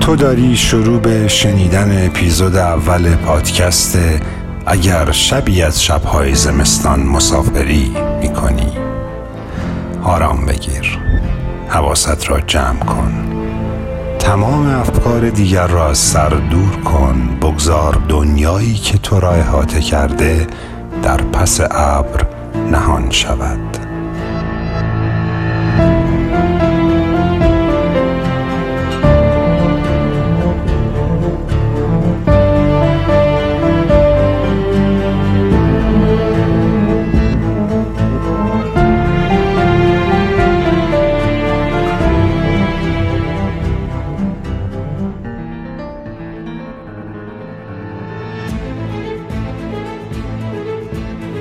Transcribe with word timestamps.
تو 0.00 0.16
داری 0.16 0.56
شروع 0.56 1.00
به 1.00 1.28
شنیدن 1.28 2.06
اپیزود 2.06 2.56
اول 2.56 3.14
پادکست 3.16 3.98
اگر 4.66 5.10
شبی 5.10 5.62
از 5.62 5.82
شبهای 5.82 6.34
زمستان 6.34 7.02
مسافری 7.02 7.92
می‌کنی. 8.20 8.72
آرام 10.04 10.46
بگیر. 10.46 10.98
حواست 11.68 12.30
را 12.30 12.40
جمع 12.40 12.78
کن. 12.78 13.12
تمام 14.18 14.66
افکار 14.66 15.30
دیگر 15.30 15.66
را 15.66 15.88
از 15.88 15.98
سر 15.98 16.28
دور 16.28 16.76
کن. 16.84 17.28
بگذار 17.42 17.98
دنیایی 18.08 18.74
که 18.74 18.98
تو 18.98 19.20
را 19.20 19.32
احاطه 19.32 19.80
کرده 19.80 20.46
در 21.02 21.16
پس 21.16 21.60
ابر 21.60 22.26
نهان 22.70 23.10
شود. 23.10 23.89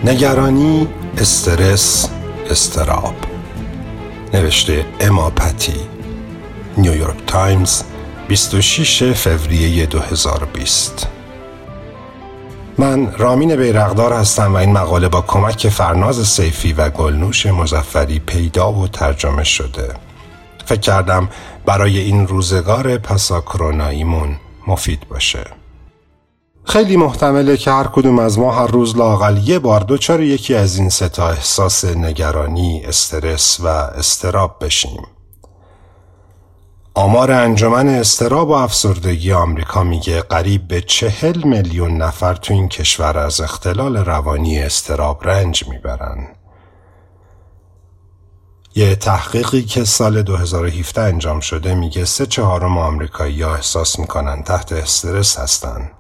نگرانی 0.04 0.88
استرس 1.18 2.10
اضطراب. 2.50 3.14
نوشته 4.34 4.86
اما 5.00 5.30
پتی 5.30 5.74
نیویورک 6.78 7.26
تایمز 7.28 7.84
26 8.28 9.14
فوریه 9.14 9.86
2020 9.86 11.08
من 12.78 13.12
رامین 13.18 13.56
بیرقدار 13.56 14.14
هستم 14.14 14.54
و 14.54 14.58
این 14.58 14.72
مقاله 14.72 15.10
با 15.10 15.22
کمک 15.22 15.70
فرناز 15.70 16.28
سیفی 16.28 16.74
و 16.74 16.90
گلنوش 16.90 17.46
مظفری 17.46 18.20
پیدا 18.20 18.74
و 18.74 18.88
ترجمه 18.88 19.44
شده. 19.44 19.94
فکر 20.66 20.80
کردم 20.80 21.30
برای 21.66 22.00
این 22.00 22.28
روزگار 22.28 22.98
پساکروناییمون 22.98 24.36
مفید 24.68 25.08
باشه. 25.10 25.59
خیلی 26.70 26.98
محتمله 26.98 27.58
که 27.58 27.72
هر 27.72 27.84
کدوم 27.84 28.20
از 28.20 28.40
ما 28.40 28.52
هر 28.52 28.68
روز 28.68 28.98
لاقل 28.98 29.38
یه 29.38 29.60
بار 29.60 29.80
دوچار 29.80 30.24
یکی 30.24 30.56
از 30.56 30.78
این 30.78 30.90
ستا 30.90 31.30
احساس 31.30 31.86
نگرانی، 31.86 32.82
استرس 32.86 33.60
و 33.60 33.68
استراب 33.68 34.58
بشیم. 34.62 35.02
آمار 36.94 37.32
انجمن 37.32 37.88
استراب 37.88 38.50
و 38.50 38.52
افسردگی 38.52 39.34
آمریکا 39.34 39.84
میگه 39.84 40.22
قریب 40.22 40.68
به 40.68 40.82
چهل 40.82 41.44
میلیون 41.44 41.98
نفر 41.98 42.34
تو 42.34 42.54
این 42.54 42.70
کشور 42.70 43.18
از 43.18 43.42
اختلال 43.42 43.98
روانی 43.98 44.60
استراب 44.60 45.28
رنج 45.28 45.68
می‌برن. 45.68 46.28
یه 48.76 48.96
تحقیقی 48.96 49.64
که 49.64 49.84
سال 49.84 50.22
2017 50.22 51.02
انجام 51.02 51.40
شده 51.40 51.76
میگه 51.76 52.06
سه 52.06 52.26
چهارم 52.26 52.78
آمریکایی 52.78 53.42
ها 53.42 53.56
احساس 53.56 54.00
می‌کنن 54.00 54.44
تحت 54.44 54.72
استرس 54.72 55.40
هستن. 55.40 55.92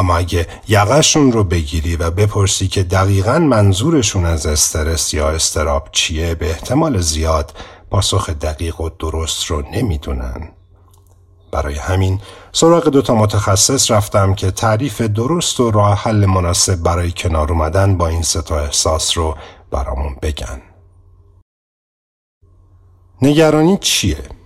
اما 0.00 0.16
اگه 0.16 0.46
یقشون 0.68 1.32
رو 1.32 1.44
بگیری 1.44 1.96
و 1.96 2.10
بپرسی 2.10 2.68
که 2.68 2.82
دقیقا 2.82 3.38
منظورشون 3.38 4.26
از 4.26 4.46
استرس 4.46 5.14
یا 5.14 5.28
استراب 5.28 5.88
چیه 5.92 6.34
به 6.34 6.50
احتمال 6.50 7.00
زیاد 7.00 7.54
پاسخ 7.90 8.30
دقیق 8.30 8.80
و 8.80 8.88
درست 8.88 9.46
رو 9.46 9.62
نمی‌دونن. 9.72 10.48
برای 11.52 11.74
همین 11.74 12.20
سراغ 12.52 12.88
دوتا 12.88 13.14
متخصص 13.14 13.90
رفتم 13.90 14.34
که 14.34 14.50
تعریف 14.50 15.00
درست 15.00 15.60
و 15.60 15.70
راه 15.70 15.98
حل 15.98 16.26
مناسب 16.26 16.76
برای 16.82 17.12
کنار 17.12 17.52
اومدن 17.52 17.96
با 17.96 18.08
این 18.08 18.22
ستا 18.22 18.60
احساس 18.60 19.18
رو 19.18 19.36
برامون 19.70 20.16
بگن. 20.22 20.62
نگرانی 23.22 23.78
چیه؟ 23.80 24.39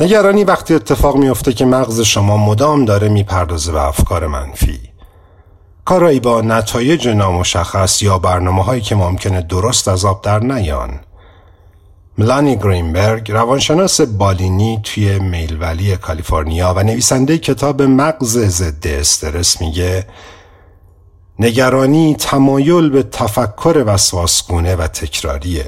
نگرانی 0.00 0.44
وقتی 0.44 0.74
اتفاق 0.74 1.16
میافته 1.16 1.52
که 1.52 1.64
مغز 1.64 2.00
شما 2.00 2.36
مدام 2.36 2.84
داره 2.84 3.08
می‌پردازه 3.08 3.72
به 3.72 3.82
افکار 3.82 4.26
منفی. 4.26 4.80
کارایی 5.84 6.20
با 6.20 6.40
نتایج 6.40 7.08
نامشخص 7.08 8.02
یا 8.02 8.18
برنامه 8.18 8.64
هایی 8.64 8.80
که 8.80 8.94
ممکنه 8.94 9.42
درست 9.42 9.88
از 9.88 10.04
آب 10.04 10.22
در 10.22 10.38
نیان. 10.38 11.00
ملانی 12.18 12.56
گرینبرگ 12.56 13.32
روانشناس 13.32 14.00
بالینی 14.00 14.80
توی 14.84 15.18
میلولی 15.18 15.96
کالیفرنیا 15.96 16.74
و 16.76 16.82
نویسنده 16.82 17.38
کتاب 17.38 17.82
مغز 17.82 18.38
ضد 18.38 18.86
استرس 18.86 19.60
میگه 19.60 20.06
نگرانی 21.38 22.16
تمایل 22.18 22.90
به 22.90 23.02
تفکر 23.02 23.84
وسواسگونه 23.86 24.76
و 24.76 24.86
تکراریه. 24.86 25.66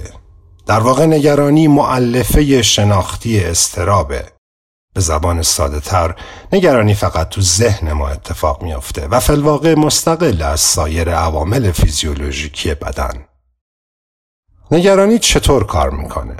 در 0.66 0.80
واقع 0.80 1.06
نگرانی 1.06 1.68
معلفه 1.68 2.62
شناختی 2.62 3.44
استرابه. 3.44 4.24
به 4.94 5.00
زبان 5.00 5.42
ساده 5.42 5.80
تر 5.80 6.14
نگرانی 6.52 6.94
فقط 6.94 7.28
تو 7.28 7.40
ذهن 7.40 7.92
ما 7.92 8.08
اتفاق 8.08 8.62
میافته 8.62 9.06
و 9.06 9.20
فلواقع 9.20 9.74
مستقل 9.74 10.42
از 10.42 10.60
سایر 10.60 11.10
عوامل 11.10 11.72
فیزیولوژیکی 11.72 12.74
بدن. 12.74 13.24
نگرانی 14.70 15.18
چطور 15.18 15.64
کار 15.66 15.90
می‌کنه؟ 15.90 16.36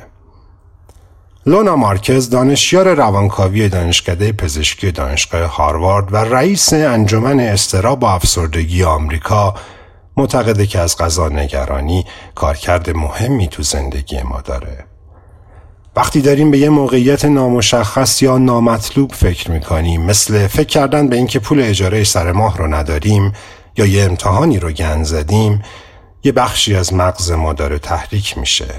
لونا 1.47 1.77
مارکز 1.77 2.31
دانشیار 2.31 2.95
روانکاوی 2.95 3.69
دانشکده 3.69 4.33
پزشکی 4.33 4.93
دانشگاه 4.93 5.57
هاروارد 5.57 6.13
و 6.13 6.17
رئیس 6.17 6.73
انجمن 6.73 7.41
استراب 7.41 8.03
و 8.03 8.07
افسردگی 8.07 8.85
آمریکا 8.85 9.55
معتقده 10.17 10.67
که 10.67 10.79
از 10.79 10.97
غذا 10.97 11.29
نگرانی 11.29 12.05
کارکرد 12.35 12.91
مهمی 12.91 13.49
تو 13.49 13.63
زندگی 13.63 14.23
ما 14.23 14.41
داره. 14.41 14.85
وقتی 15.97 16.21
داریم 16.21 16.51
به 16.51 16.59
یه 16.59 16.69
موقعیت 16.69 17.25
نامشخص 17.25 18.23
یا 18.23 18.39
نامطلوب 18.39 19.13
فکر 19.13 19.51
می‌کنیم 19.51 20.03
مثل 20.03 20.47
فکر 20.47 20.67
کردن 20.67 21.09
به 21.09 21.17
اینکه 21.17 21.39
پول 21.39 21.61
اجاره 21.61 22.05
سر 22.05 22.33
ماه 22.33 22.59
رو 22.59 22.67
نداریم 22.75 23.33
یا 23.77 23.87
یه 23.87 24.05
امتحانی 24.05 24.59
رو 24.59 24.71
گن 24.71 25.03
زدیم 25.03 25.63
یه 26.25 26.33
بخشی 26.33 26.75
از 26.75 26.95
مغز 26.95 27.33
ما 27.33 27.53
داره 27.53 27.79
تحریک 27.79 28.39
میشه. 28.39 28.75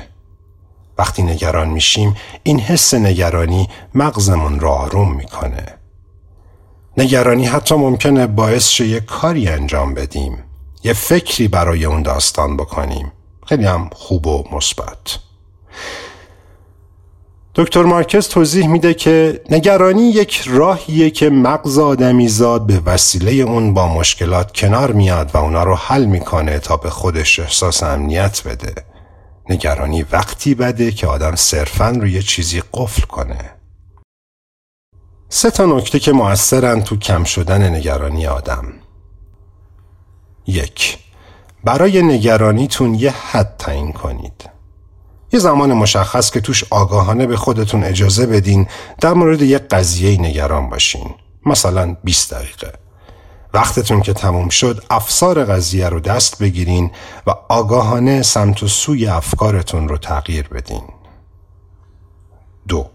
وقتی 0.97 1.23
نگران 1.23 1.69
میشیم 1.69 2.15
این 2.43 2.59
حس 2.59 2.93
نگرانی 2.93 3.69
مغزمون 3.93 4.59
رو 4.59 4.69
آروم 4.69 5.15
می‌کنه. 5.15 5.65
نگرانی 6.97 7.45
حتی 7.45 7.75
ممکنه 7.75 8.27
باعث 8.27 8.67
شه 8.67 8.87
یه 8.87 8.99
کاری 8.99 9.47
انجام 9.47 9.93
بدیم 9.93 10.46
یه 10.87 10.93
فکری 10.93 11.47
برای 11.47 11.85
اون 11.85 12.01
داستان 12.01 12.57
بکنیم. 12.57 13.11
خیلی 13.45 13.65
هم 13.65 13.89
خوب 13.93 14.27
و 14.27 14.43
مثبت. 14.51 15.19
دکتر 17.55 17.83
مارکز 17.83 18.27
توضیح 18.27 18.67
میده 18.67 18.93
که 18.93 19.41
نگرانی 19.49 20.09
یک 20.09 20.43
راهیه 20.45 21.09
که 21.09 21.29
مغز 21.29 21.79
آدمی 21.79 22.27
زاد 22.27 22.67
به 22.67 22.81
وسیله 22.85 23.31
اون 23.31 23.73
با 23.73 23.87
مشکلات 23.87 24.57
کنار 24.57 24.91
میاد 24.91 25.31
و 25.33 25.37
اونا 25.37 25.63
رو 25.63 25.75
حل 25.75 26.05
می‌کنه 26.05 26.59
تا 26.59 26.77
به 26.77 26.89
خودش 26.89 27.39
احساس 27.39 27.83
امنیت 27.83 28.43
بده. 28.47 28.75
نگرانی 29.49 30.03
وقتی 30.11 30.55
بده 30.55 30.91
که 30.91 31.07
آدم 31.07 31.35
صرفا 31.35 31.89
روی 31.89 32.23
چیزی 32.23 32.63
قفل 32.73 33.01
کنه. 33.01 33.49
سه 35.29 35.51
تا 35.51 35.65
نکته 35.65 35.99
که 35.99 36.11
موثرن 36.11 36.81
تو 36.81 36.97
کم 36.97 37.23
شدن 37.23 37.75
نگرانی 37.75 38.27
آدم. 38.27 38.86
یک 40.47 40.97
برای 41.63 42.01
نگرانیتون 42.01 42.95
یه 42.95 43.11
حد 43.11 43.55
تعیین 43.59 43.91
کنید. 43.91 44.49
یه 45.33 45.39
زمان 45.39 45.73
مشخص 45.73 46.31
که 46.31 46.41
توش 46.41 46.63
آگاهانه 46.69 47.27
به 47.27 47.37
خودتون 47.37 47.83
اجازه 47.83 48.25
بدین 48.25 48.67
در 49.01 49.13
مورد 49.13 49.41
یه 49.41 49.57
قضیه 49.57 50.21
نگران 50.21 50.69
باشین. 50.69 51.15
مثلا 51.45 51.95
20 52.03 52.33
دقیقه. 52.33 52.73
وقتتون 53.53 54.01
که 54.01 54.13
تموم 54.13 54.49
شد 54.49 54.83
افسار 54.89 55.45
قضیه 55.45 55.89
رو 55.89 55.99
دست 55.99 56.39
بگیرین 56.39 56.91
و 57.27 57.31
آگاهانه 57.49 58.21
سمت 58.21 58.63
و 58.63 58.67
سوی 58.67 59.07
افکارتون 59.07 59.87
رو 59.87 59.97
تغییر 59.97 60.47
بدین. 60.47 60.83
دو 62.67 62.89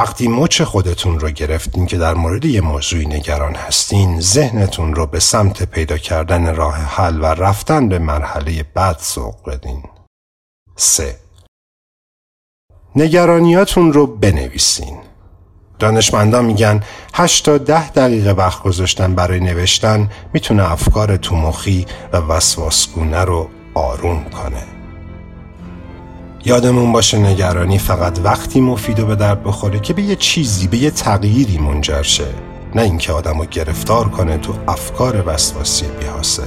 وقتی 0.00 0.28
مچ 0.28 0.62
خودتون 0.62 1.20
رو 1.20 1.30
گرفتین 1.30 1.86
که 1.86 1.98
در 1.98 2.14
مورد 2.14 2.44
یه 2.44 2.60
موضوعی 2.60 3.06
نگران 3.06 3.54
هستین 3.54 4.20
ذهنتون 4.20 4.94
رو 4.94 5.06
به 5.06 5.20
سمت 5.20 5.62
پیدا 5.62 5.96
کردن 5.98 6.54
راه 6.54 6.76
حل 6.76 7.20
و 7.20 7.24
رفتن 7.24 7.88
به 7.88 7.98
مرحله 7.98 8.62
بعد 8.74 8.98
سوق 8.98 9.50
بدین. 9.50 9.82
3. 10.76 11.16
نگرانیاتون 12.96 13.92
رو 13.92 14.06
بنویسین. 14.06 14.98
دانشمندان 15.78 16.44
میگن 16.44 16.82
8 17.14 17.44
تا 17.44 17.58
10 17.58 17.90
دقیقه 17.90 18.30
وقت 18.30 18.62
گذاشتن 18.62 19.14
برای 19.14 19.40
نوشتن 19.40 20.10
می‌تونه 20.32 20.72
افکار 20.72 21.16
تو 21.16 21.36
مخی 21.36 21.86
و 22.12 22.16
وسواسگونه 22.16 23.24
رو 23.24 23.50
آروم 23.74 24.24
کنه. 24.24 24.69
یادمون 26.44 26.92
باشه 26.92 27.18
نگرانی 27.18 27.78
فقط 27.78 28.18
وقتی 28.24 28.60
مفید 28.60 29.00
و 29.00 29.06
به 29.06 29.16
درد 29.16 29.42
بخوره 29.42 29.80
که 29.80 29.94
به 29.94 30.02
یه 30.02 30.16
چیزی 30.16 30.68
به 30.68 30.76
یه 30.76 30.90
تغییری 30.90 31.58
منجر 31.58 32.02
شه 32.02 32.26
نه 32.74 32.82
اینکه 32.82 33.12
آدم 33.12 33.38
رو 33.38 33.44
گرفتار 33.44 34.08
کنه 34.08 34.38
تو 34.38 34.54
افکار 34.68 35.22
وسواسی 35.26 35.86
بیحاصل 36.00 36.42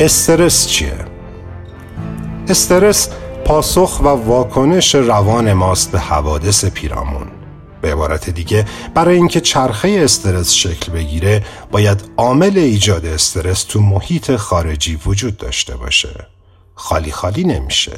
استرس 0.00 0.66
چیه؟ 0.66 0.92
استرس 2.48 3.08
پاسخ 3.44 4.00
و 4.00 4.04
واکنش 4.08 4.94
روان 4.94 5.52
ماست 5.52 5.92
به 5.92 5.98
حوادث 5.98 6.64
پیرامون. 6.64 7.26
به 7.80 7.92
عبارت 7.92 8.30
دیگه 8.30 8.66
برای 8.94 9.16
اینکه 9.16 9.40
چرخه 9.40 10.00
استرس 10.04 10.52
شکل 10.52 10.92
بگیره 10.92 11.44
باید 11.70 12.04
عامل 12.16 12.58
ایجاد 12.58 13.06
استرس 13.06 13.64
تو 13.64 13.80
محیط 13.80 14.36
خارجی 14.36 15.00
وجود 15.06 15.36
داشته 15.36 15.76
باشه. 15.76 16.26
خالی 16.74 17.12
خالی 17.12 17.44
نمیشه. 17.44 17.92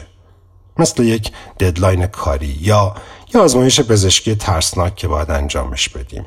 مثل 0.78 1.02
یک 1.02 1.32
ددلاین 1.60 2.06
کاری 2.06 2.58
یا 2.60 2.94
یا 3.34 3.42
آزمایش 3.42 3.80
پزشکی 3.80 4.34
ترسناک 4.34 4.96
که 4.96 5.08
باید 5.08 5.30
انجامش 5.30 5.88
بدیم. 5.88 6.24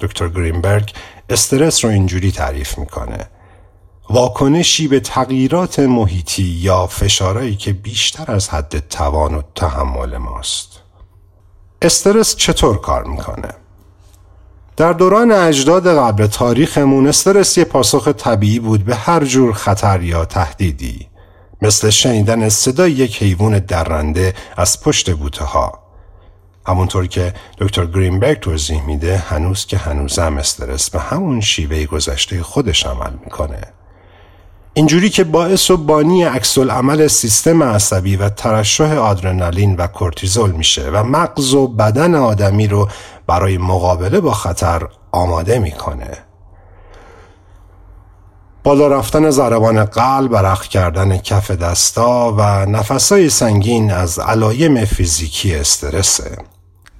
دکتر 0.00 0.28
گرینبرگ 0.28 0.92
استرس 1.28 1.84
رو 1.84 1.90
اینجوری 1.90 2.32
تعریف 2.32 2.78
می‌کنه. 2.78 3.28
واکنشی 4.10 4.88
به 4.88 5.00
تغییرات 5.00 5.78
محیطی 5.78 6.42
یا 6.42 6.86
فشارهایی 6.86 7.56
که 7.56 7.72
بیشتر 7.72 8.32
از 8.32 8.48
حد 8.48 8.88
توان 8.88 9.34
و 9.34 9.42
تحمل 9.54 10.16
ماست. 10.16 10.80
استرس 11.82 12.36
چطور 12.36 12.80
کار 12.80 13.04
می‌کنه؟ 13.04 13.48
در 14.76 14.92
دوران 14.92 15.32
اجداد 15.32 15.98
قبل 15.98 16.26
تاریخمون 16.26 17.06
استرس 17.08 17.58
یه 17.58 17.64
پاسخ 17.64 18.08
طبیعی 18.08 18.58
بود 18.58 18.84
به 18.84 18.94
هر 18.94 19.24
جور 19.24 19.52
خطر 19.52 20.02
یا 20.02 20.24
تهدیدی 20.24 21.08
مثل 21.62 21.90
شنیدن 21.90 22.48
صدای 22.48 22.92
یک 22.92 23.22
حیوان 23.22 23.58
درنده 23.58 24.34
از 24.56 24.80
پشت 24.80 25.10
بوته 25.10 25.44
ها 25.44 25.82
همونطور 26.66 27.06
که 27.06 27.34
دکتر 27.58 27.86
گرینبرگ 27.86 28.40
توضیح 28.40 28.86
میده 28.86 29.18
هنوز 29.18 29.66
که 29.66 29.76
هنوزم 29.76 30.36
استرس 30.36 30.90
به 30.90 31.00
همون 31.00 31.40
شیوه 31.40 31.84
گذشته 31.84 32.42
خودش 32.42 32.86
عمل 32.86 33.12
می‌کنه 33.24 33.60
اینجوری 34.74 35.10
که 35.10 35.24
باعث 35.24 35.70
و 35.70 35.76
بانی 35.76 36.22
عکس 36.22 36.58
عمل 36.58 37.06
سیستم 37.06 37.62
عصبی 37.62 38.16
و 38.16 38.28
ترشح 38.28 38.94
آدرنالین 38.94 39.76
و 39.76 39.86
کورتیزول 39.86 40.50
میشه 40.50 40.90
و 40.90 41.02
مغز 41.02 41.54
و 41.54 41.68
بدن 41.68 42.14
آدمی 42.14 42.66
رو 42.66 42.88
برای 43.26 43.58
مقابله 43.58 44.20
با 44.20 44.32
خطر 44.32 44.82
آماده 45.12 45.58
می‌کنه. 45.58 46.10
بالا 48.64 48.88
رفتن 48.88 49.30
ضربان 49.30 49.84
قلب، 49.84 50.30
برق 50.30 50.62
کردن 50.62 51.16
کف 51.16 51.50
دستا 51.50 52.34
و 52.38 52.66
نفسای 52.66 53.30
سنگین 53.30 53.92
از 53.92 54.18
علایم 54.18 54.84
فیزیکی 54.84 55.54
استرسه. 55.54 56.38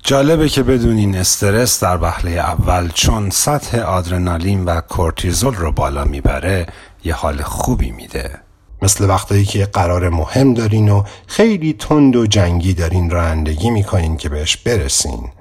جالبه 0.02 0.48
که 0.48 0.62
بدونین 0.62 1.16
استرس 1.16 1.82
در 1.82 1.98
وهله 2.02 2.30
اول 2.30 2.88
چون 2.94 3.30
سطح 3.30 3.78
آدرنالین 3.78 4.64
و 4.64 4.80
کورتیزول 4.80 5.54
رو 5.54 5.72
بالا 5.72 6.04
می‌بره 6.04 6.66
یه 7.04 7.14
حال 7.14 7.43
خوبی 7.43 7.90
میده. 7.90 8.40
مثل 8.82 9.08
وقتایی 9.08 9.44
که 9.44 9.64
قرار 9.64 10.08
مهم 10.08 10.54
دارین 10.54 10.88
و 10.88 11.02
خیلی 11.26 11.72
تند 11.72 12.16
و 12.16 12.26
جنگی 12.26 12.75
دارین 12.75 13.10
رانندگی 13.10 13.70
می‌کنین 13.70 14.16
که 14.16 14.28
بهش 14.28 14.56
برسین. 14.56 15.32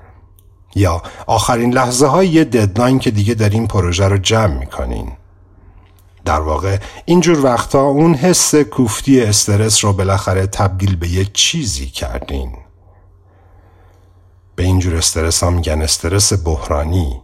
یا 0.76 1.02
آخرین 1.28 1.74
لحظه 1.74 2.08
های 2.08 2.28
یه 2.28 2.44
ددلاین 2.44 3.00
که 3.00 3.12
دیگه 3.12 3.34
دارین 3.34 3.68
پروژه 3.68 4.08
رو 4.08 4.18
جمع 4.18 4.58
می‌کنین. 4.58 5.12
در 6.26 6.40
واقع 6.40 6.78
اینجور 7.06 7.46
وقتا 7.46 7.82
اون 7.82 8.14
حس 8.14 8.56
کوفتی 8.56 9.22
استرس 9.22 9.86
رو 9.86 9.94
بالاخره 9.94 10.48
تبدیل 10.48 10.96
به 10.96 11.08
یه 11.08 11.26
چیزی 11.26 11.86
کردین. 11.86 12.52
به 14.56 14.64
اینجور 14.64 14.96
استرس 14.96 15.44
ها 15.44 15.50
میگن 15.50 15.82
استرس 15.82 16.34
بحرانی. 16.46 17.21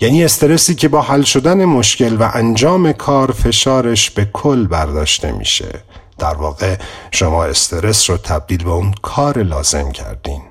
یعنی 0.00 0.24
استرسی 0.24 0.74
که 0.74 0.88
با 0.88 1.02
حل 1.02 1.22
شدن 1.22 1.64
مشکل 1.64 2.16
و 2.20 2.30
انجام 2.34 2.92
کار 2.92 3.30
فشارش 3.30 4.10
به 4.10 4.24
کل 4.24 4.66
برداشته 4.66 5.32
میشه. 5.32 5.82
در 6.18 6.34
واقع 6.34 6.76
شما 7.10 7.44
استرس 7.44 8.10
رو 8.10 8.16
تبدیل 8.16 8.64
به 8.64 8.70
اون 8.70 8.94
کار 9.02 9.42
لازم 9.42 9.92
کردین. 9.92 10.42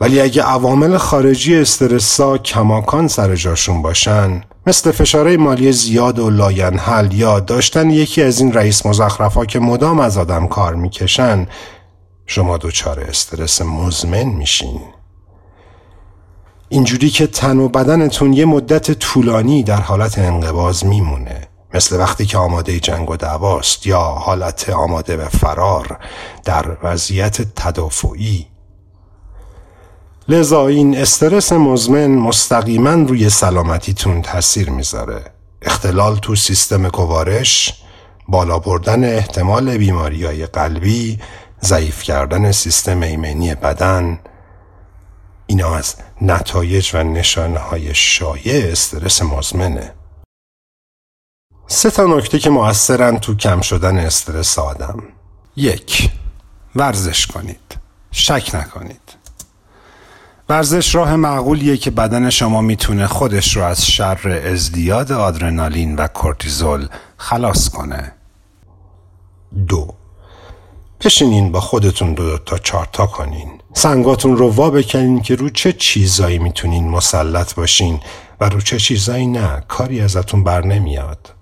ولی 0.00 0.20
اگه 0.20 0.42
عوامل 0.42 0.96
خارجی 0.96 1.56
استرس‌زا 1.56 2.38
کماکان 2.38 3.08
سر 3.08 3.34
جاشون 3.36 3.82
باشن 3.82 4.44
مثل 4.66 4.90
فشارهای 4.90 5.36
مالی 5.36 5.72
زیاد 5.72 6.18
و 6.18 6.30
لاینحل 6.30 7.12
یا 7.12 7.40
داشتن 7.40 7.90
یکی 7.90 8.22
از 8.22 8.40
این 8.40 8.52
رئیس 8.52 8.86
مزخرفا 8.86 9.44
که 9.44 9.58
مدام 9.58 10.00
از 10.00 10.18
آدم 10.18 10.46
کار 10.46 10.74
می‌کشن 10.74 11.46
شما 12.26 12.56
دچار 12.56 13.00
استرس 13.00 13.62
مزمن 13.62 14.24
میشین. 14.24 14.80
اینجوری 16.72 17.10
که 17.10 17.26
تن 17.26 17.58
و 17.58 17.68
بدنتون 17.68 18.32
یه 18.32 18.44
مدت 18.44 18.90
طولانی 18.92 19.62
در 19.62 19.80
حالت 19.80 20.18
انقباز 20.18 20.86
میمونه. 20.86 21.48
مثل 21.74 21.98
وقتی 21.98 22.26
که 22.26 22.38
آماده 22.38 22.80
جنگ 22.80 23.10
و 23.10 23.16
دعواست 23.16 23.86
یا 23.86 24.00
حالت 24.00 24.70
آماده 24.70 25.16
به 25.16 25.28
فرار 25.28 25.98
در 26.44 26.76
وضعیت 26.82 27.40
تدافعی. 27.56 28.46
لذا 30.28 30.66
این 30.66 30.96
استرس 30.96 31.52
مزمن 31.52 32.06
مستقیما 32.06 32.92
روی 32.92 33.30
سلامتیتون 33.30 34.22
تاثیر 34.22 34.70
می‌ذاره. 34.70 35.24
اختلال 35.62 36.16
تو 36.16 36.34
سیستم 36.34 36.88
گوارش 36.88 37.82
بالا 38.28 38.58
بردن 38.58 39.16
احتمال 39.16 39.78
بیماری 39.78 40.24
های 40.24 40.46
قلبی 40.46 41.18
ضعیف 41.64 42.02
کردن 42.02 42.52
سیستم 42.52 43.02
ایمنی 43.02 43.54
بدن 43.54 44.18
اینا 45.52 45.74
از 45.74 45.94
نتایج 46.20 46.90
و 46.94 47.02
نشانه 47.02 47.58
های 47.58 47.94
شایع 47.94 48.72
استرس 48.72 49.22
مزمنه. 49.22 49.94
سه 51.66 51.90
تا 51.90 52.06
نکته 52.06 52.38
که 52.38 52.50
موثرن 52.50 53.18
تو 53.18 53.34
کم 53.34 53.60
شدن 53.60 53.98
استرس 53.98 54.58
آدم. 54.58 55.02
یک 55.56 56.10
ورزش 56.76 57.26
کنید. 57.26 57.76
شک 58.10 58.50
نکنید. 58.54 59.16
ورزش 60.48 60.94
راه 60.94 61.16
معقولیه 61.16 61.76
که 61.76 61.90
بدن 61.90 62.30
شما 62.30 62.60
می‌تونه 62.60 63.06
خودش 63.06 63.56
رو 63.56 63.62
از 63.62 63.86
شر 63.86 64.42
ازدیاد 64.44 65.12
آدرنالین 65.12 65.96
و 65.96 66.06
کورتیزول 66.06 66.88
خلاص 67.16 67.68
کنه. 67.68 68.12
دو 69.68 69.94
بشینین 71.04 71.52
با 71.52 71.60
خودتون 71.60 72.14
دو, 72.14 72.30
دو 72.30 72.38
تا 72.38 72.58
چارتا 72.58 73.06
کنین. 73.06 73.48
سنگاتون 73.74 74.36
رو 74.36 74.48
وا 74.48 74.70
بکنین 74.70 75.22
که 75.22 75.34
رو 75.34 75.50
چه 75.50 75.72
چیزایی 75.72 76.38
می‌تونین 76.38 76.88
مسلط 76.88 77.54
باشین 77.54 78.00
و 78.40 78.48
رو 78.48 78.60
چه 78.60 78.78
چیزایی 78.78 79.26
نه 79.26 79.64
کاری 79.68 80.00
ازتون 80.00 80.44
بر 80.44 80.64
نمیاد. 80.64 81.34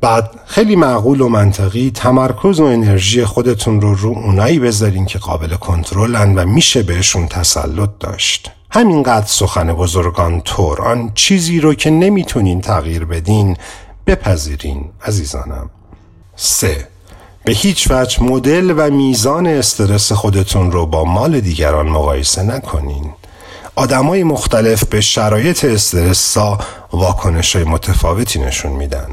بعد 0.00 0.30
خیلی 0.46 0.76
معقول 0.76 1.20
و 1.20 1.28
منطقی 1.28 1.90
تمرکز 1.90 2.60
و 2.60 2.64
انرژی 2.64 3.24
خودتون 3.24 3.80
رو 3.80 3.94
رو 3.94 4.08
اونایی 4.10 4.58
بذارین 4.58 5.06
که 5.06 5.18
قابل 5.18 5.54
کنترلن 5.54 6.34
و 6.34 6.46
میشه 6.46 6.82
بهشون 6.82 7.28
تسلط 7.28 7.90
داشت. 8.00 8.50
همینقدر 8.70 9.26
سخن 9.26 9.72
بزرگان 9.72 10.40
طور 10.40 10.82
آن 10.82 11.12
چیزی 11.14 11.60
رو 11.60 11.74
که 11.74 11.90
نمی‌تونین 11.90 12.60
تغییر 12.60 13.04
بدین 13.04 13.56
بپذیرین 14.06 14.90
عزیزانم. 15.04 15.70
سه 16.36 16.88
به 17.44 17.52
هیچ 17.52 17.90
وجه 17.90 18.22
مدل 18.22 18.74
و 18.76 18.90
میزان 18.90 19.46
استرس 19.46 20.12
خودتون 20.12 20.72
رو 20.72 20.86
با 20.86 21.04
مال 21.04 21.40
دیگران 21.40 21.88
مقایسه 21.88 22.42
نکنین. 22.42 23.12
آدمای 23.76 24.24
مختلف 24.24 24.84
به 24.84 25.00
شرایط 25.00 25.64
استرسا 25.64 26.58
واکنش 26.92 27.56
های 27.56 27.64
متفاوتی 27.64 28.38
نشون 28.40 28.72
میدن. 28.72 29.08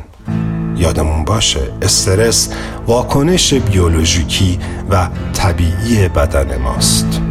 یادمون 0.76 1.26
باشه 1.26 1.60
استرس 1.82 2.50
واکنش 2.88 3.54
بیولوژیکی 3.54 4.60
و 4.90 5.08
طبیعی 5.34 6.08
بدن 6.08 6.58
ماست. 6.58 7.22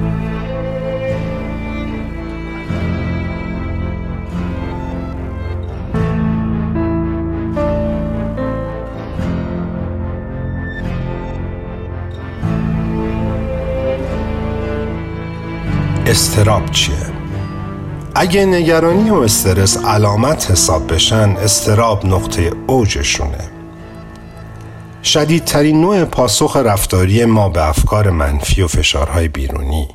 استراب 16.08 16.70
چیه؟ 16.70 16.96
اگه 18.14 18.46
نگرانی 18.46 19.10
و 19.10 19.14
استرس 19.14 19.84
علامت 19.84 20.50
حساب 20.50 20.94
بشن 20.94 21.36
استراب 21.36 22.06
نقطه 22.06 22.52
اوجشونه. 22.66 23.50
شدیدترین 25.02 25.80
نوع 25.80 26.04
پاسخ 26.04 26.56
رفتاری 26.56 27.24
ما 27.24 27.48
به 27.48 27.68
افکار 27.68 28.10
منفی 28.10 28.62
و 28.62 28.68
فشارهای 28.68 29.28
بیرونی. 29.28 29.88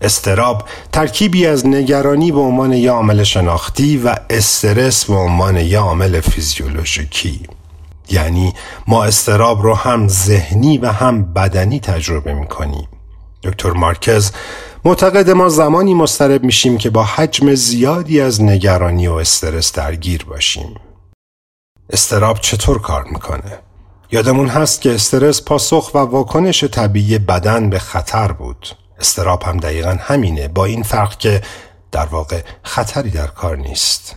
استراب 0.00 0.64
ترکیبی 0.92 1.46
از 1.46 1.66
نگرانی 1.66 2.32
به 2.32 2.40
عنوان 2.40 2.72
یک 2.72 2.88
عامل 2.88 3.22
شناختی 3.22 3.96
و 3.96 4.14
استرس 4.30 5.04
به 5.04 5.14
عنوان 5.14 5.56
یک 5.56 5.74
عامل 5.74 6.20
فیزیولوژیکی. 6.20 7.40
یعنی 8.10 8.52
ما 8.86 9.04
استراب 9.04 9.62
رو 9.62 9.74
هم 9.74 10.08
ذهنی 10.08 10.78
و 10.78 10.86
هم 10.86 11.32
بدنی 11.32 11.80
تجربه 11.80 12.34
می 12.34 12.46
کنیم 12.46 12.88
دکتر 13.42 13.70
مارکز 13.70 14.32
معتقد 14.84 15.30
ما 15.30 15.48
زمانی 15.48 15.94
مسترب 15.94 16.44
میشیم 16.44 16.78
که 16.78 16.90
با 16.90 17.02
حجم 17.04 17.54
زیادی 17.54 18.20
از 18.20 18.42
نگرانی 18.42 19.08
و 19.08 19.12
استرس 19.12 19.72
درگیر 19.72 20.24
باشیم. 20.24 20.74
استراب 21.90 22.40
چطور 22.40 22.80
کار 22.80 23.04
می‌کنه؟ 23.04 23.58
یادمون 24.12 24.48
هست 24.48 24.80
که 24.80 24.94
استرس 24.94 25.42
پاسخ 25.42 25.94
و 25.94 25.98
واکنش 25.98 26.64
طبیعی 26.64 27.18
بدن 27.18 27.70
به 27.70 27.78
خطر 27.78 28.32
بود. 28.32 28.68
استراب 29.00 29.42
هم 29.42 29.56
دقیقا 29.56 29.96
همینه 30.00 30.48
با 30.48 30.64
این 30.64 30.82
فرق 30.82 31.18
که 31.18 31.42
در 31.92 32.06
واقع 32.06 32.40
خطری 32.62 33.10
در 33.10 33.26
کار 33.26 33.56
نیست. 33.56 34.16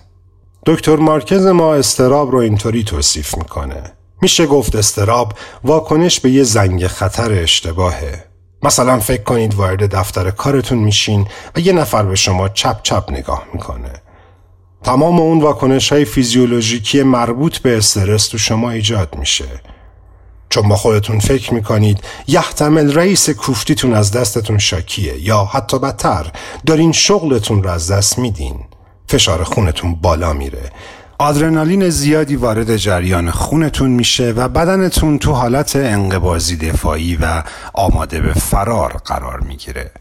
دکتر 0.65 0.95
مارکز 0.95 1.45
ما 1.45 1.73
استراب 1.75 2.31
رو 2.31 2.37
اینطوری 2.37 2.83
توصیف 2.83 3.37
می‌کنه. 3.37 3.83
میشه 4.21 4.45
گفت 4.45 4.75
استراب 4.75 5.33
واکنش 5.63 6.19
به 6.19 6.31
یه 6.31 6.43
زنگ 6.43 6.87
خطر 6.87 7.31
اشتباهه. 7.31 8.34
مثلا 8.63 8.99
فکر 8.99 9.23
کنید 9.23 9.53
وارد 9.53 9.95
دفتر 9.95 10.31
کارتون 10.31 10.77
میشین 10.77 11.27
و 11.55 11.59
یه 11.59 11.73
نفر 11.73 12.03
به 12.03 12.15
شما 12.15 12.49
چپ 12.49 12.81
چپ 12.83 13.11
نگاه 13.11 13.45
می‌کنه. 13.53 13.93
تمام 14.83 15.19
اون 15.19 15.41
واکنش 15.41 15.91
های 15.91 16.05
فیزیولوژیکی 16.05 17.03
مربوط 17.03 17.57
به 17.57 17.77
استرس 17.77 18.27
تو 18.27 18.37
شما 18.37 18.71
ایجاد 18.71 19.15
میشه. 19.15 19.61
چون 20.49 20.69
با 20.69 20.75
خودتون 20.75 21.19
فکر 21.19 21.53
می‌کنید 21.53 21.99
یحتمل 22.27 22.93
رئیس 22.93 23.29
کوفتیتون 23.29 23.93
از 23.93 24.11
دستتون 24.11 24.57
شاکیه 24.57 25.19
یا 25.19 25.45
حتی 25.45 25.79
بدتر 25.79 26.31
دارین 26.65 26.91
شغلتون 26.91 27.63
رو 27.63 27.69
از 27.69 27.91
دست 27.91 28.19
میدین. 28.19 28.59
فشار 29.07 29.43
خونتون 29.43 29.95
بالا 29.95 30.33
میره. 30.33 30.71
آدرنالین 31.19 31.89
زیادی 31.89 32.35
وارد 32.35 32.77
جریان 32.77 33.31
خونتون 33.31 33.89
میشه 33.89 34.31
و 34.31 34.47
بدنتون 34.47 35.19
تو 35.19 35.31
حالت 35.31 35.75
انقبازی 35.75 36.57
دفاعی 36.57 37.15
و 37.15 37.43
آماده 37.73 38.21
به 38.21 38.33
فرار 38.33 38.93
قرار 39.05 39.39
می‌گیره. 39.39 39.91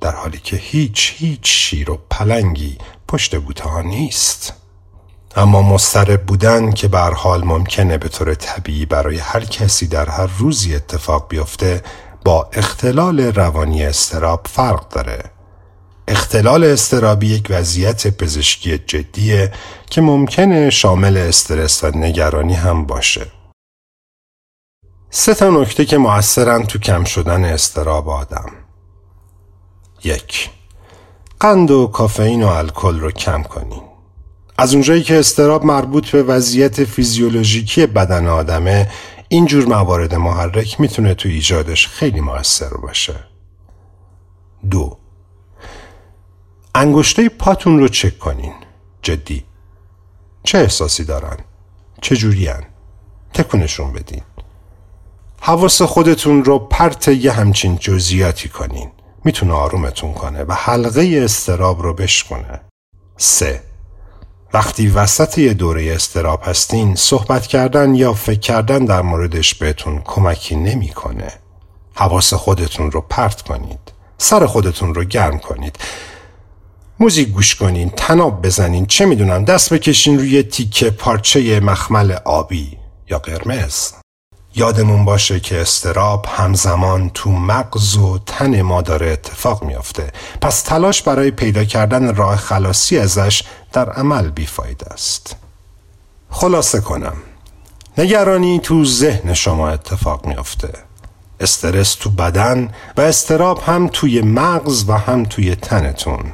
در 0.00 0.12
حالی 0.12 0.38
که 0.38 0.56
هیچ 0.56 1.14
هیچ 1.16 1.40
شیر 1.42 1.90
و 1.90 2.00
پلنگی 2.10 2.78
پشت 3.08 3.36
بوته 3.36 3.82
نیست. 3.82 4.52
اما 5.36 5.62
مسترب 5.62 6.22
بودن 6.22 6.72
که 6.72 6.88
به 6.88 6.98
حال 6.98 7.44
ممکنه 7.44 7.98
به 7.98 8.08
طور 8.08 8.34
طبیعی 8.34 8.86
برای 8.86 9.18
هر 9.18 9.44
کسی 9.44 9.86
در 9.86 10.08
هر 10.08 10.30
روزی 10.38 10.74
اتفاق 10.74 11.28
بیفته 11.28 11.82
با 12.24 12.50
اختلال 12.52 13.20
روانی 13.20 13.84
استراب 13.84 14.46
فرق 14.50 14.88
داره. 14.88 15.33
اختلال 16.08 16.64
استرابی 16.64 17.26
یک 17.26 17.46
وضعیت 17.50 18.16
پزشکی 18.16 18.78
جدیه 18.78 19.52
که 19.90 20.00
ممکنه 20.00 20.70
شامل 20.70 21.16
استرس 21.16 21.84
و 21.84 21.98
نگرانی 21.98 22.54
هم 22.54 22.86
باشه. 22.86 23.26
سه 25.10 25.34
تا 25.34 25.50
نکته 25.50 25.84
که 25.84 25.98
موثرن 25.98 26.62
تو 26.62 26.78
کم 26.78 27.04
شدن 27.04 27.44
استراب 27.44 28.08
آدم. 28.08 28.50
یک 30.04 30.50
قند 31.40 31.70
و 31.70 31.86
کافئین 31.86 32.42
و 32.42 32.46
الکل 32.46 33.00
رو 33.00 33.10
کم 33.10 33.42
کنین. 33.42 33.82
از 34.58 34.72
اونجایی 34.74 35.02
که 35.02 35.18
استراب 35.18 35.64
مربوط 35.64 36.10
به 36.10 36.22
وضعیت 36.22 36.84
فیزیولوژیکی 36.84 37.86
بدن 37.86 38.26
آدمه 38.26 38.90
اینجور 39.28 39.64
موارد 39.64 40.14
محرک 40.14 40.80
می‌تونه 40.80 41.14
تو 41.14 41.28
ایجادش 41.28 41.88
خیلی 41.88 42.20
موثر 42.20 42.74
باشه. 42.74 43.14
دو 44.70 44.98
انگشته 46.74 47.28
پاتون 47.28 47.78
رو 47.78 47.88
چک 47.88 48.18
کنین. 48.18 48.54
جدی. 49.02 49.44
چه 50.42 50.58
احساسی 50.58 51.04
دارن؟ 51.04 51.36
چه 52.00 52.16
جورین؟ 52.16 52.62
تکونشون 53.34 53.92
بدین. 53.92 54.22
حواس 55.40 55.82
خودتون 55.82 56.44
رو 56.44 56.58
پرت 56.58 57.08
یه 57.08 57.32
همچین 57.32 57.76
جزئیاتی 57.76 58.48
کنین. 58.48 58.90
می‌تونه 59.24 59.52
آرومتون 59.54 60.12
کنه 60.12 60.44
و 60.44 60.52
حلقه 60.52 61.20
استراب 61.24 61.82
رو 61.82 61.94
بشکنه 61.94 62.60
سه. 63.16 63.62
وقتی 64.52 64.88
وسط 64.88 65.38
یه 65.38 65.54
دوره 65.54 65.94
استراب 65.94 66.42
هستین 66.44 66.94
صحبت 66.94 67.46
کردن 67.46 67.94
یا 67.94 68.12
فکر 68.12 68.40
کردن 68.40 68.84
در 68.84 69.02
موردش 69.02 69.54
بهتون 69.54 70.02
کمکی 70.04 70.56
نمی‌کنه. 70.56 71.32
حواس 71.94 72.34
خودتون 72.34 72.90
رو 72.90 73.00
پرت 73.00 73.42
کنید. 73.42 73.80
سر 74.18 74.46
خودتون 74.46 74.94
رو 74.94 75.04
گرم 75.04 75.38
کنید. 75.38 75.78
موزیک 77.00 77.28
گوش 77.28 77.54
کنین 77.54 77.90
تناب 77.90 78.46
بزنین 78.46 78.86
چه 78.86 79.06
می‌دونم 79.06 79.44
دست 79.44 79.72
بکشین 79.72 80.18
روی 80.18 80.42
تیکه 80.42 80.90
پارچه 80.90 81.60
مخمل 81.60 82.12
آبی 82.24 82.78
یا 83.10 83.18
قرمز. 83.18 83.92
یادمون 84.56 85.04
باشه 85.04 85.40
که 85.40 85.60
استراب 85.60 86.26
همزمان 86.28 87.10
تو 87.14 87.30
مغز 87.30 87.96
و 87.96 88.18
تن 88.26 88.62
ما 88.62 88.82
داره 88.82 89.10
اتفاق 89.10 89.64
میافته. 89.64 90.12
پس 90.40 90.62
تلاش 90.62 91.02
برای 91.02 91.30
پیدا 91.30 91.64
کردن 91.64 92.14
راه 92.14 92.36
خلاصی 92.36 92.98
ازش 92.98 93.42
در 93.72 93.90
عمل 93.90 94.30
بیفاید 94.30 94.84
است. 94.90 95.36
خلاصه 96.30 96.80
کنم. 96.80 97.16
نگرانی 97.98 98.58
تو 98.58 98.84
ذهن 98.84 99.34
شما 99.34 99.68
اتفاق 99.68 100.26
میافته. 100.26 100.72
استرس 101.40 101.94
تو 101.94 102.10
بدن 102.10 102.70
و 102.96 103.00
استراب 103.00 103.62
هم 103.66 103.88
توی 103.92 104.22
مغز 104.22 104.88
و 104.88 104.92
هم 104.92 105.24
توی 105.24 105.54
تنتون. 105.54 106.32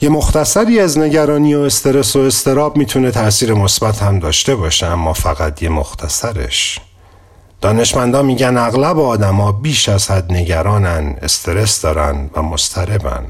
یه 0.00 0.08
مختصری 0.08 0.80
از 0.80 0.98
نگرانی 0.98 1.54
و 1.54 1.60
استرس 1.60 2.16
و 2.16 2.18
استراب 2.18 2.76
می‌تونه 2.76 3.10
تاثیر 3.10 3.54
مثبت 3.54 4.02
هم 4.02 4.18
داشته 4.18 4.54
باشه 4.54 4.86
اما 4.86 5.12
فقط 5.12 5.62
یه 5.62 5.68
مختصرش. 5.68 6.80
دانشمندا 7.60 8.22
میگن 8.22 8.56
اغلب 8.56 8.98
آدما 8.98 9.52
بیش 9.52 9.88
از 9.88 10.10
حد 10.10 10.32
نگرانن 10.32 11.16
استرس 11.22 11.80
دارن 11.80 12.30
و 12.34 12.42
مستربن 12.42 13.24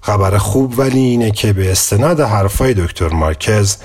خبر 0.00 0.38
خوب 0.38 0.78
ولی 0.78 0.98
اینه 0.98 1.30
که 1.30 1.52
به 1.52 1.72
استناد 1.72 2.20
حرفای 2.20 2.74
دکتر 2.74 3.08
مارکز 3.08 3.76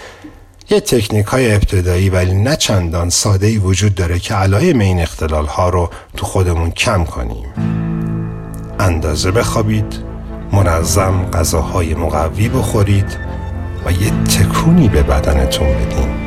یه 0.69 0.79
تکنیک 0.79 1.25
های 1.25 1.53
ابتدایی 1.53 2.09
ولی 2.09 2.33
نه 2.33 2.55
چندان 2.55 3.09
ساده 3.09 3.47
ای 3.47 3.57
وجود 3.57 3.95
داره 3.95 4.19
که 4.19 4.33
علائم 4.33 4.79
این 4.79 4.99
اختلال 4.99 5.45
ها 5.45 5.69
رو 5.69 5.89
تو 6.17 6.25
خودمون 6.25 6.71
کم 6.71 7.05
کنیم. 7.05 7.53
اندازه 8.79 9.31
بخوابید. 9.31 10.06
منظم 10.57 11.25
غذاهای 11.33 11.93
مقوی 11.93 12.49
بخورید 12.49 13.17
و 13.85 13.91
یه 13.91 14.11
تکونی 14.23 14.89
به 14.89 15.03
بدنتون 15.03 15.67
بدین. 15.67 16.26